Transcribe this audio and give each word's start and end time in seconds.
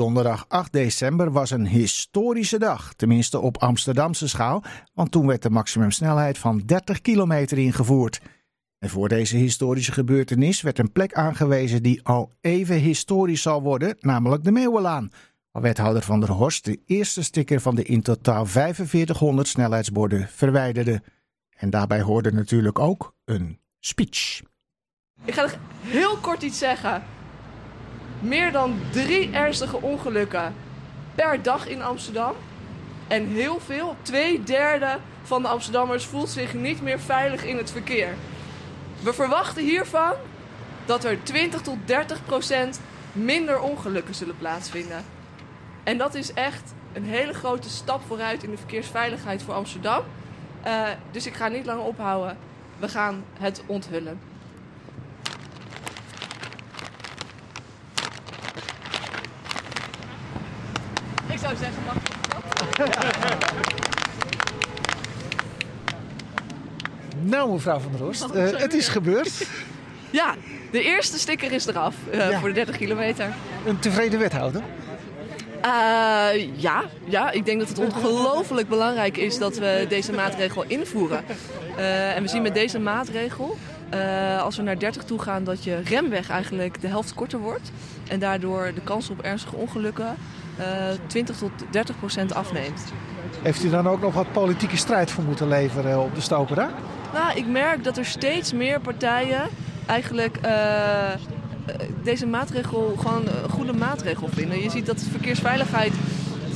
Donderdag 0.00 0.44
8 0.48 0.72
december 0.72 1.32
was 1.32 1.50
een 1.50 1.66
historische 1.66 2.58
dag, 2.58 2.94
tenminste 2.94 3.38
op 3.38 3.56
Amsterdamse 3.58 4.28
schaal, 4.28 4.62
want 4.94 5.10
toen 5.10 5.26
werd 5.26 5.42
de 5.42 5.50
maximumsnelheid 5.50 6.38
van 6.38 6.58
30 6.58 7.00
kilometer 7.00 7.58
ingevoerd. 7.58 8.20
En 8.78 8.88
voor 8.88 9.08
deze 9.08 9.36
historische 9.36 9.92
gebeurtenis 9.92 10.60
werd 10.60 10.78
een 10.78 10.92
plek 10.92 11.12
aangewezen 11.12 11.82
die 11.82 12.02
al 12.02 12.32
even 12.40 12.76
historisch 12.76 13.42
zal 13.42 13.62
worden, 13.62 13.96
namelijk 14.00 14.44
de 14.44 14.50
Meeuwenlaan. 14.50 15.10
Waar 15.50 15.62
wethouder 15.62 16.02
Van 16.02 16.20
der 16.20 16.30
Horst 16.30 16.64
de 16.64 16.80
eerste 16.86 17.22
sticker 17.22 17.60
van 17.60 17.74
de 17.74 17.82
in 17.82 18.02
totaal 18.02 18.46
4500 18.46 19.48
snelheidsborden 19.48 20.28
verwijderde. 20.28 21.02
En 21.56 21.70
daarbij 21.70 22.00
hoorde 22.00 22.32
natuurlijk 22.32 22.78
ook 22.78 23.14
een 23.24 23.58
speech. 23.78 24.42
Ik 25.24 25.34
ga 25.34 25.42
nog 25.42 25.58
heel 25.80 26.16
kort 26.16 26.42
iets 26.42 26.58
zeggen. 26.58 27.02
Meer 28.20 28.52
dan 28.52 28.80
drie 28.90 29.30
ernstige 29.30 29.80
ongelukken 29.80 30.54
per 31.14 31.42
dag 31.42 31.68
in 31.68 31.82
Amsterdam. 31.82 32.34
En 33.08 33.26
heel 33.26 33.60
veel, 33.60 33.96
twee 34.02 34.42
derde 34.42 34.98
van 35.22 35.42
de 35.42 35.48
Amsterdammers 35.48 36.04
voelt 36.04 36.28
zich 36.28 36.54
niet 36.54 36.82
meer 36.82 37.00
veilig 37.00 37.44
in 37.44 37.56
het 37.56 37.70
verkeer. 37.70 38.14
We 39.02 39.12
verwachten 39.12 39.62
hiervan 39.62 40.12
dat 40.84 41.04
er 41.04 41.22
20 41.22 41.60
tot 41.60 41.76
30 41.84 42.24
procent 42.24 42.80
minder 43.12 43.60
ongelukken 43.60 44.14
zullen 44.14 44.36
plaatsvinden. 44.38 45.04
En 45.82 45.98
dat 45.98 46.14
is 46.14 46.32
echt 46.32 46.74
een 46.92 47.04
hele 47.04 47.32
grote 47.32 47.70
stap 47.70 48.00
vooruit 48.06 48.42
in 48.42 48.50
de 48.50 48.56
verkeersveiligheid 48.56 49.42
voor 49.42 49.54
Amsterdam. 49.54 50.02
Uh, 50.66 50.82
dus 51.10 51.26
ik 51.26 51.34
ga 51.34 51.48
niet 51.48 51.66
langer 51.66 51.84
ophouden. 51.84 52.36
We 52.78 52.88
gaan 52.88 53.24
het 53.38 53.62
onthullen. 53.66 54.29
Zou 61.56 61.62
zeggen, 61.62 61.82
mag 61.84 61.96
Nou, 67.22 67.52
mevrouw 67.52 67.78
van 67.78 67.92
der 67.92 68.52
uh, 68.52 68.60
het 68.60 68.74
is 68.74 68.88
gebeurd. 68.88 69.46
Ja, 70.12 70.34
de 70.70 70.82
eerste 70.82 71.18
sticker 71.18 71.52
is 71.52 71.66
eraf 71.66 71.94
uh, 72.12 72.30
ja. 72.30 72.38
voor 72.38 72.48
de 72.48 72.54
30 72.54 72.76
kilometer. 72.76 73.34
Een 73.66 73.78
tevreden 73.78 74.18
wethouder? 74.18 74.62
Uh, 75.64 76.56
ja, 76.56 76.84
ja, 77.04 77.30
ik 77.30 77.44
denk 77.44 77.58
dat 77.58 77.68
het 77.68 77.78
ongelooflijk 77.78 78.68
belangrijk 78.68 79.16
is 79.16 79.38
dat 79.38 79.58
we 79.58 79.86
deze 79.88 80.12
maatregel 80.12 80.64
invoeren. 80.66 81.24
Uh, 81.78 82.16
en 82.16 82.22
we 82.22 82.28
zien 82.28 82.42
met 82.42 82.54
deze 82.54 82.78
maatregel, 82.78 83.56
uh, 83.94 84.42
als 84.42 84.56
we 84.56 84.62
naar 84.62 84.78
30 84.78 85.04
toe 85.04 85.18
gaan, 85.18 85.44
dat 85.44 85.64
je 85.64 85.80
remweg 85.84 86.30
eigenlijk 86.30 86.80
de 86.80 86.88
helft 86.88 87.14
korter 87.14 87.38
wordt. 87.38 87.70
En 88.08 88.18
daardoor 88.18 88.70
de 88.74 88.80
kans 88.80 89.10
op 89.10 89.20
ernstige 89.20 89.56
ongelukken 89.56 90.16
20 91.06 91.36
tot 91.36 91.50
30 91.70 91.98
procent 91.98 92.34
afneemt. 92.34 92.82
Heeft 93.42 93.64
u 93.64 93.70
dan 93.70 93.88
ook 93.88 94.00
nog 94.00 94.14
wat 94.14 94.32
politieke 94.32 94.76
strijd 94.76 95.10
voor 95.10 95.24
moeten 95.24 95.48
leveren 95.48 96.02
op 96.02 96.14
de 96.14 96.20
Stopera? 96.20 96.70
Nou, 97.12 97.36
ik 97.36 97.46
merk 97.46 97.84
dat 97.84 97.96
er 97.96 98.04
steeds 98.04 98.52
meer 98.52 98.80
partijen 98.80 99.42
eigenlijk 99.86 100.38
deze 102.02 102.26
maatregel 102.26 102.94
gewoon 102.98 103.22
een 103.26 103.50
goede 103.50 103.72
maatregel 103.72 104.28
vinden. 104.28 104.62
Je 104.62 104.70
ziet 104.70 104.86
dat 104.86 104.98
de 104.98 105.10
verkeersveiligheid 105.10 105.92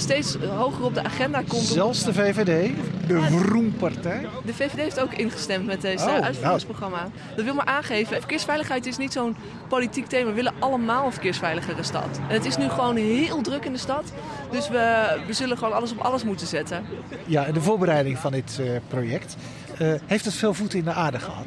steeds 0.01 0.37
hoger 0.37 0.85
op 0.85 0.95
de 0.95 1.03
agenda 1.03 1.43
komt. 1.49 1.63
Zelfs 1.63 2.05
de 2.05 2.13
VVD, 2.13 2.71
de 3.07 3.21
Vroempartij? 3.21 4.27
De 4.45 4.55
VVD 4.55 4.77
heeft 4.77 5.01
ook 5.01 5.13
ingestemd 5.13 5.67
met 5.67 5.81
deze 5.81 6.05
oh, 6.05 6.19
uitvoeringsprogramma. 6.19 6.99
Nou. 6.99 7.11
Dat 7.37 7.45
wil 7.45 7.55
maar 7.55 7.65
aangeven. 7.65 8.17
Verkeersveiligheid 8.17 8.87
is 8.87 8.97
niet 8.97 9.13
zo'n 9.13 9.37
politiek 9.69 10.07
thema. 10.07 10.29
We 10.29 10.35
willen 10.35 10.55
allemaal 10.59 11.07
een 11.07 11.13
verkeersveiligere 11.13 11.83
stad. 11.83 12.21
En 12.29 12.35
het 12.35 12.45
is 12.45 12.57
nu 12.57 12.69
gewoon 12.69 12.97
heel 12.97 13.41
druk 13.41 13.65
in 13.65 13.73
de 13.73 13.79
stad. 13.79 14.13
Dus 14.51 14.69
we, 14.69 15.17
we 15.27 15.33
zullen 15.33 15.59
gewoon 15.59 15.75
alles 15.75 15.93
op 15.93 15.99
alles 15.99 16.25
moeten 16.25 16.47
zetten. 16.47 16.85
Ja, 17.27 17.45
de 17.53 17.61
voorbereiding 17.61 18.19
van 18.19 18.33
dit 18.33 18.59
uh, 18.61 18.71
project. 18.89 19.37
Uh, 19.81 19.95
heeft 20.07 20.25
het 20.25 20.35
veel 20.35 20.55
voeten 20.55 20.79
in 20.79 20.85
de 20.85 20.93
aarde 20.93 21.19
gehad? 21.19 21.45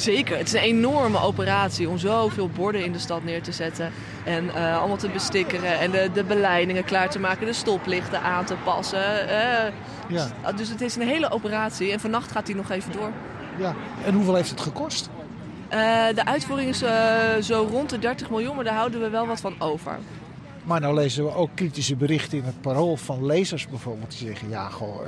Zeker, 0.00 0.36
het 0.38 0.46
is 0.46 0.52
een 0.52 0.60
enorme 0.60 1.20
operatie 1.20 1.88
om 1.88 1.98
zoveel 1.98 2.48
borden 2.48 2.84
in 2.84 2.92
de 2.92 2.98
stad 2.98 3.24
neer 3.24 3.42
te 3.42 3.52
zetten. 3.52 3.92
En 4.24 4.44
uh, 4.44 4.78
allemaal 4.78 4.96
te 4.96 5.08
bestikkeren 5.08 5.78
en 5.78 5.90
de, 5.90 6.10
de 6.14 6.24
beleidingen 6.24 6.84
klaar 6.84 7.10
te 7.10 7.18
maken, 7.18 7.46
de 7.46 7.52
stoplichten 7.52 8.20
aan 8.20 8.44
te 8.44 8.54
passen. 8.64 9.24
Uh, 9.24 9.72
ja. 10.08 10.52
Dus 10.56 10.68
het 10.68 10.80
is 10.80 10.96
een 10.96 11.08
hele 11.08 11.30
operatie 11.30 11.92
en 11.92 12.00
vannacht 12.00 12.32
gaat 12.32 12.46
die 12.46 12.54
nog 12.54 12.70
even 12.70 12.92
door. 12.92 13.10
Ja. 13.58 13.74
En 14.04 14.14
hoeveel 14.14 14.34
heeft 14.34 14.50
het 14.50 14.60
gekost? 14.60 15.10
Uh, 15.72 16.06
de 16.14 16.24
uitvoering 16.24 16.70
is 16.70 16.82
zo 17.46 17.68
rond 17.70 17.90
de 17.90 17.98
30 17.98 18.30
miljoen, 18.30 18.54
maar 18.54 18.64
daar 18.64 18.74
houden 18.74 19.00
we 19.00 19.08
wel 19.08 19.26
wat 19.26 19.40
van 19.40 19.54
over. 19.58 19.98
Maar 20.64 20.80
nou 20.80 20.94
lezen 20.94 21.24
we 21.24 21.34
ook 21.34 21.50
kritische 21.54 21.96
berichten 21.96 22.38
in 22.38 22.44
het 22.44 22.60
parool 22.60 22.96
van 22.96 23.26
lezers 23.26 23.68
bijvoorbeeld. 23.68 24.18
Die 24.18 24.28
zeggen, 24.28 24.48
ja 24.48 24.68
goh, 24.68 25.00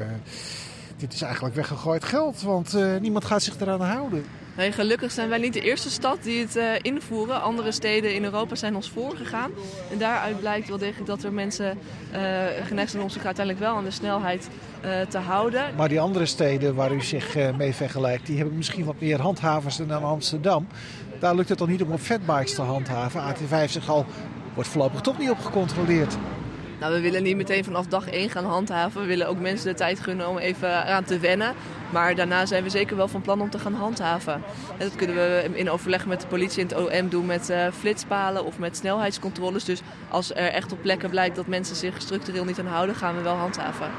dit 0.97 1.13
is 1.13 1.23
eigenlijk 1.23 1.55
weggegooid 1.55 2.05
geld, 2.05 2.43
want 2.43 2.77
niemand 3.01 3.25
gaat 3.25 3.43
zich 3.43 3.61
eraan 3.61 3.81
houden. 3.81 4.25
Gelukkig 4.69 5.11
zijn 5.13 5.29
wij 5.29 5.39
niet 5.39 5.53
de 5.53 5.61
eerste 5.61 5.91
stad 5.91 6.23
die 6.23 6.41
het 6.41 6.57
uh, 6.57 6.65
invoeren. 6.83 7.43
Andere 7.43 7.73
steden 7.73 8.15
in 8.15 8.25
Europa 8.25 8.55
zijn 8.55 8.75
ons 8.75 8.91
voorgegaan. 8.91 9.51
En 9.91 9.99
daaruit 9.99 10.41
blijkt 10.41 10.69
wel 10.69 10.79
degelijk 10.79 11.07
dat 11.07 11.23
er 11.23 11.33
mensen 11.33 11.79
uh, 12.13 12.19
geneigd 12.65 12.91
zijn 12.91 13.03
om 13.03 13.09
zich 13.09 13.25
uiteindelijk 13.25 13.65
wel 13.65 13.77
aan 13.77 13.85
de 13.85 13.91
snelheid 13.91 14.49
uh, 14.85 15.01
te 15.01 15.19
houden. 15.19 15.75
Maar 15.77 15.89
die 15.89 16.01
andere 16.01 16.27
steden 16.27 16.75
waar 16.75 16.93
u 16.93 17.03
zich 17.03 17.37
mee 17.57 17.75
vergelijkt, 17.75 18.27
die 18.27 18.37
hebben 18.37 18.57
misschien 18.57 18.85
wat 18.85 19.01
meer 19.01 19.21
handhavers 19.21 19.77
dan 19.77 20.05
Amsterdam. 20.05 20.67
Daar 21.19 21.35
lukt 21.35 21.49
het 21.49 21.59
toch 21.59 21.69
niet 21.69 21.83
om 21.83 21.93
op 21.93 22.01
fatbikes 22.01 22.55
te 22.55 22.63
handhaven. 22.63 23.35
AT5 23.35 23.71
zich 23.71 23.89
al 23.89 24.07
wordt 24.55 24.69
voorlopig 24.69 25.01
toch 25.01 25.19
niet 25.19 25.31
op 25.31 25.39
gecontroleerd. 25.39 26.17
Nou, 26.81 26.93
we 26.93 27.01
willen 27.01 27.23
niet 27.23 27.37
meteen 27.37 27.65
vanaf 27.65 27.87
dag 27.87 28.09
1 28.09 28.31
gaan 28.31 28.45
handhaven. 28.45 29.01
We 29.01 29.07
willen 29.07 29.29
ook 29.29 29.39
mensen 29.39 29.69
de 29.69 29.75
tijd 29.75 30.01
gunnen 30.01 30.29
om 30.29 30.39
even 30.39 30.69
eraan 30.69 31.05
te 31.05 31.19
wennen. 31.19 31.55
Maar 31.91 32.15
daarna 32.15 32.47
zijn 32.47 32.63
we 32.63 32.71
zeker 32.71 32.97
wel 32.97 33.09
van 33.09 33.21
plan 33.21 33.41
om 33.41 33.51
te 33.51 33.59
gaan 33.59 33.75
handhaven. 33.75 34.33
En 34.33 34.89
dat 34.89 34.97
kunnen 34.97 35.17
we 35.17 35.51
in 35.53 35.71
overleg 35.71 36.07
met 36.07 36.21
de 36.21 36.27
politie 36.27 36.63
en 36.63 36.69
het 36.69 37.01
OM 37.01 37.09
doen 37.09 37.27
met 37.27 37.51
uh, 37.51 37.67
flitspalen 37.79 38.45
of 38.45 38.59
met 38.59 38.77
snelheidscontroles. 38.77 39.65
Dus 39.65 39.81
als 40.09 40.31
er 40.31 40.53
echt 40.53 40.73
op 40.73 40.83
plekken 40.83 41.11
blijkt 41.11 41.37
dat 41.37 41.47
mensen 41.47 41.77
zich 41.77 42.01
structureel 42.03 42.45
niet 42.45 42.59
aan 42.59 42.67
houden, 42.67 42.95
gaan 42.95 43.17
we 43.17 43.23
wel 43.23 43.37
handhaven. 43.37 43.91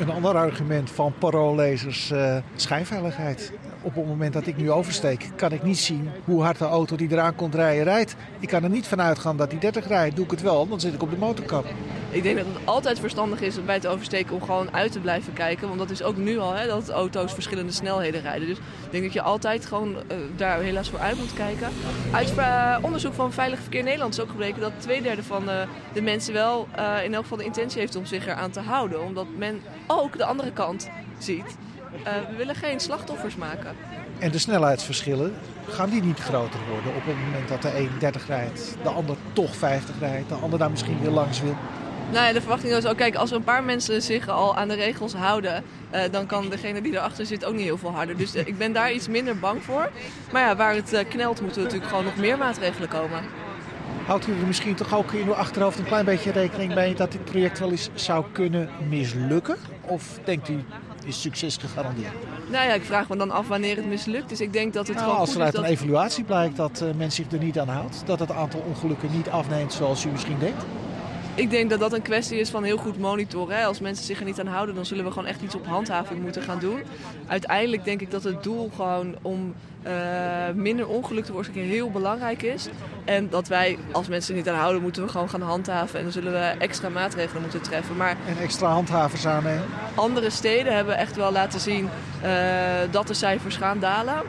Een 0.00 0.10
ander 0.10 0.34
argument 0.34 0.90
van 0.90 1.14
paroollezers, 1.18 2.10
uh, 2.10 2.36
schijnveiligheid. 2.56 3.52
Op 3.82 3.94
het 3.94 4.06
moment 4.06 4.32
dat 4.32 4.46
ik 4.46 4.56
nu 4.56 4.70
oversteek, 4.70 5.30
kan 5.36 5.52
ik 5.52 5.62
niet 5.62 5.78
zien 5.78 6.10
hoe 6.24 6.42
hard 6.42 6.58
de 6.58 6.64
auto 6.64 6.96
die 6.96 7.12
eraan 7.12 7.34
komt 7.34 7.54
rijden 7.54 7.84
rijdt. 7.84 8.16
Ik 8.40 8.48
kan 8.48 8.62
er 8.62 8.70
niet 8.70 8.86
van 8.86 9.00
uitgaan 9.00 9.36
dat 9.36 9.50
die 9.50 9.58
30 9.58 9.88
rijdt. 9.88 10.16
Doe 10.16 10.24
ik 10.24 10.30
het 10.30 10.42
wel, 10.42 10.68
dan 10.68 10.80
zit 10.80 10.94
ik 10.94 11.02
op 11.02 11.10
de 11.10 11.16
motorkap. 11.16 11.64
Ik 12.10 12.22
denk 12.22 12.36
dat 12.36 12.46
het 12.46 12.56
altijd 12.64 12.98
verstandig 12.98 13.40
is 13.40 13.64
bij 13.64 13.74
het 13.74 13.86
oversteken 13.86 14.34
om 14.34 14.42
gewoon 14.42 14.74
uit 14.74 14.92
te 14.92 15.00
blijven 15.00 15.32
kijken. 15.32 15.66
Want 15.66 15.80
dat 15.80 15.90
is 15.90 16.02
ook 16.02 16.16
nu 16.16 16.38
al, 16.38 16.52
hè, 16.52 16.66
dat 16.66 16.88
auto's 16.88 17.32
verschillende 17.32 17.72
snelheden 17.72 18.20
rijden. 18.20 18.48
Dus 18.48 18.58
ik 18.58 18.90
denk 18.90 19.04
dat 19.04 19.12
je 19.12 19.22
altijd 19.22 19.66
gewoon 19.66 19.90
uh, 19.90 20.16
daar 20.36 20.60
helaas 20.60 20.88
voor 20.88 20.98
uit 20.98 21.18
moet 21.18 21.32
kijken. 21.32 21.68
Uit 22.12 22.32
uh, 22.38 22.78
onderzoek 22.82 23.14
van 23.14 23.32
Veilig 23.32 23.60
Verkeer 23.60 23.82
Nederland 23.82 24.12
is 24.12 24.20
ook 24.20 24.30
gebleken 24.30 24.60
dat 24.60 24.72
twee 24.76 25.02
derde 25.02 25.22
van 25.22 25.44
de 25.92 26.02
mensen 26.02 26.32
wel 26.32 26.68
in 27.04 27.14
elk 27.14 27.22
geval 27.22 27.38
de 27.38 27.44
intentie 27.44 27.80
heeft 27.80 27.96
om 27.96 28.06
zich 28.06 28.26
eraan 28.26 28.50
te 28.50 28.60
houden. 28.60 29.02
Omdat 29.02 29.26
men 29.36 29.60
ook 29.88 30.18
de 30.18 30.24
andere 30.24 30.52
kant 30.52 30.88
ziet. 31.18 31.56
we 32.30 32.36
willen 32.36 32.54
geen 32.54 32.80
slachtoffers 32.80 33.36
maken. 33.36 33.76
En 34.18 34.30
de 34.30 34.38
snelheidsverschillen, 34.38 35.34
gaan 35.68 35.90
die 35.90 36.02
niet 36.02 36.18
groter 36.18 36.60
worden 36.70 36.94
op 36.94 37.04
het 37.04 37.16
moment 37.24 37.48
dat 37.48 37.62
de 37.62 37.78
een 37.78 37.90
30 37.98 38.26
rijdt, 38.26 38.76
de 38.82 38.88
ander 38.88 39.16
toch 39.32 39.56
50 39.56 39.94
rijdt, 39.98 40.28
de 40.28 40.34
ander 40.34 40.58
daar 40.58 40.70
misschien 40.70 41.00
weer 41.00 41.10
langs 41.10 41.40
wil? 41.40 41.56
Nou 42.12 42.26
ja, 42.26 42.32
de 42.32 42.40
verwachting 42.40 42.72
is 42.72 42.86
ook, 42.86 42.96
kijk, 42.96 43.14
als 43.14 43.30
een 43.30 43.44
paar 43.44 43.64
mensen 43.64 44.02
zich 44.02 44.28
al 44.28 44.56
aan 44.56 44.68
de 44.68 44.74
regels 44.74 45.14
houden, 45.14 45.64
uh, 45.94 46.00
dan 46.10 46.26
kan 46.26 46.48
degene 46.48 46.82
die 46.82 46.92
erachter 46.92 47.26
zit 47.26 47.44
ook 47.44 47.54
niet 47.54 47.64
heel 47.64 47.78
veel 47.78 47.90
harder. 47.90 48.16
Dus 48.16 48.36
uh, 48.36 48.46
ik 48.46 48.58
ben 48.58 48.72
daar 48.72 48.92
iets 48.92 49.08
minder 49.08 49.38
bang 49.38 49.62
voor. 49.62 49.90
Maar 50.32 50.42
ja, 50.42 50.56
waar 50.56 50.74
het 50.74 51.04
knelt, 51.08 51.40
moeten 51.40 51.58
er 51.58 51.64
natuurlijk 51.64 51.90
gewoon 51.90 52.04
nog 52.04 52.16
meer 52.16 52.38
maatregelen 52.38 52.88
komen. 52.88 53.22
Houdt 54.08 54.26
u 54.26 54.32
er 54.32 54.46
misschien 54.46 54.74
toch 54.74 54.94
ook 54.94 55.12
in 55.12 55.26
uw 55.26 55.34
achterhoofd 55.34 55.78
een 55.78 55.84
klein 55.84 56.04
beetje 56.04 56.30
rekening 56.30 56.74
mee 56.74 56.94
dat 56.94 57.12
dit 57.12 57.24
project 57.24 57.58
wel 57.58 57.70
eens 57.70 57.90
zou 57.94 58.24
kunnen 58.32 58.68
mislukken? 58.88 59.56
Of 59.80 60.18
denkt 60.24 60.48
u, 60.48 60.64
is 61.04 61.20
succes 61.20 61.56
gegarandeerd? 61.56 62.12
Nou 62.50 62.66
ja, 62.68 62.74
ik 62.74 62.84
vraag 62.84 63.08
me 63.08 63.16
dan 63.16 63.30
af 63.30 63.48
wanneer 63.48 63.76
het 63.76 63.86
mislukt. 63.86 64.28
Dus 64.28 64.40
ik 64.40 64.52
denk 64.52 64.72
dat 64.72 64.86
het 64.86 64.96
nou, 64.96 65.08
gewoon 65.08 65.20
Als 65.20 65.34
er 65.34 65.42
uit 65.42 65.54
een 65.54 65.64
evaluatie 65.64 66.24
blijkt 66.24 66.56
dat 66.56 66.84
men 66.96 67.12
zich 67.12 67.32
er 67.32 67.38
niet 67.38 67.58
aan 67.58 67.68
houdt, 67.68 68.02
dat 68.06 68.18
het 68.18 68.30
aantal 68.30 68.64
ongelukken 68.68 69.08
niet 69.12 69.28
afneemt 69.28 69.72
zoals 69.72 70.04
u 70.04 70.08
misschien 70.08 70.38
denkt? 70.38 70.64
Ik 71.38 71.50
denk 71.50 71.70
dat 71.70 71.80
dat 71.80 71.92
een 71.92 72.02
kwestie 72.02 72.38
is 72.38 72.50
van 72.50 72.64
heel 72.64 72.76
goed 72.76 72.98
monitoren. 72.98 73.56
Hè. 73.56 73.64
Als 73.64 73.80
mensen 73.80 74.04
zich 74.04 74.18
er 74.18 74.24
niet 74.24 74.40
aan 74.40 74.46
houden, 74.46 74.74
dan 74.74 74.86
zullen 74.86 75.04
we 75.04 75.10
gewoon 75.10 75.28
echt 75.28 75.42
iets 75.42 75.54
op 75.54 75.66
handhaving 75.66 76.22
moeten 76.22 76.42
gaan 76.42 76.58
doen. 76.58 76.82
Uiteindelijk 77.26 77.84
denk 77.84 78.00
ik 78.00 78.10
dat 78.10 78.24
het 78.24 78.42
doel 78.42 78.70
gewoon 78.76 79.14
om 79.22 79.54
uh, 79.86 79.92
minder 80.54 80.88
ongeluk 80.88 81.20
te 81.20 81.26
veroorzaken 81.26 81.62
heel 81.62 81.90
belangrijk 81.90 82.42
is. 82.42 82.68
En 83.04 83.28
dat 83.30 83.48
wij, 83.48 83.78
als 83.92 84.08
mensen 84.08 84.30
er 84.34 84.40
niet 84.40 84.48
aan 84.48 84.58
houden, 84.58 84.82
moeten 84.82 85.02
we 85.02 85.08
gewoon 85.08 85.28
gaan 85.28 85.42
handhaven. 85.42 85.96
En 85.98 86.02
dan 86.02 86.12
zullen 86.12 86.32
we 86.32 86.54
extra 86.58 86.88
maatregelen 86.88 87.42
moeten 87.42 87.62
treffen. 87.62 87.96
Maar 87.96 88.16
en 88.26 88.38
extra 88.42 88.68
handhavers 88.68 89.26
aannemen? 89.26 89.64
Andere 89.94 90.30
steden 90.30 90.74
hebben 90.74 90.96
echt 90.96 91.16
wel 91.16 91.32
laten 91.32 91.60
zien 91.60 91.88
uh, 92.24 92.30
dat 92.90 93.06
de 93.06 93.14
cijfers 93.14 93.56
gaan 93.56 93.78
dalen. 93.78 94.22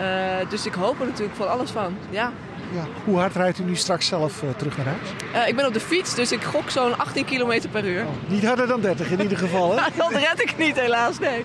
Uh, 0.00 0.50
dus 0.50 0.66
ik 0.66 0.74
hoop 0.74 1.00
er 1.00 1.06
natuurlijk 1.06 1.36
van 1.36 1.50
alles 1.50 1.70
van, 1.70 1.94
ja. 2.10 2.32
Ja. 2.72 2.86
Hoe 3.04 3.18
hard 3.18 3.34
rijdt 3.34 3.58
u 3.58 3.62
nu 3.64 3.76
straks 3.76 4.06
zelf 4.06 4.42
uh, 4.42 4.50
terug 4.56 4.76
naar 4.76 4.86
huis? 4.86 5.08
Uh, 5.34 5.48
ik 5.48 5.56
ben 5.56 5.66
op 5.66 5.72
de 5.72 5.80
fiets, 5.80 6.14
dus 6.14 6.32
ik 6.32 6.42
gok 6.42 6.70
zo'n 6.70 6.98
18 6.98 7.24
km 7.24 7.60
per 7.70 7.84
uur. 7.84 8.02
Oh, 8.02 8.30
niet 8.30 8.44
harder 8.44 8.66
dan 8.66 8.80
30 8.80 9.10
in 9.10 9.20
ieder 9.20 9.38
geval, 9.38 9.70
hè? 9.70 9.76
dat 9.96 10.12
red 10.12 10.42
ik 10.42 10.58
niet, 10.58 10.80
helaas, 10.80 11.18
nee. 11.18 11.44